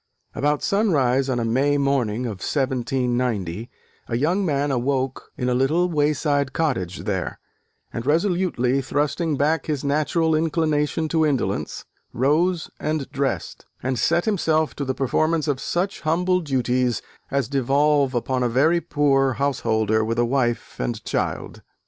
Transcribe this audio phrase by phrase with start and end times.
[0.33, 3.69] About sunrise on a May morning of 1790,
[4.07, 7.37] a young man awoke in a little wayside cottage there:
[7.93, 14.75] and, resolutely thrusting back his natural inclination to indolence, rose and dressed, and set himself
[14.77, 20.17] to the performance of such humble duties as devolve upon a very poor householder with
[20.17, 21.61] a wife and child.